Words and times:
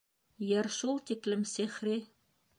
Йыр 0.47 0.69
шул 0.77 0.95
тиклем 1.11 1.43
сихри. 1.53 1.97